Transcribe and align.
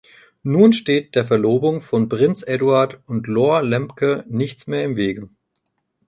Nun 0.41 0.73
steht 0.73 1.13
der 1.13 1.25
Verlobung 1.25 1.79
von 1.79 2.09
Prinz 2.09 2.41
Eduard 2.41 2.97
und 3.05 3.27
Lore 3.27 3.61
Lemke 3.63 4.25
nichts 4.27 4.65
mehr 4.65 4.83
im 4.83 4.95
Wege. 4.95 5.29